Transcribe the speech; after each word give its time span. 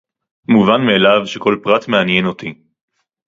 מובן 0.49 0.81
מאליו 0.85 1.25
שכל 1.27 1.55
פרט 1.63 1.87
מעניין 1.87 2.25
אותי. 2.25 2.53